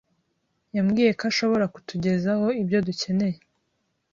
yambwiye 0.75 1.11
ko 1.19 1.23
ashobora 1.31 1.65
kutugezaho 1.73 2.47
ibyo 2.61 2.79
dukeneye. 2.87 3.37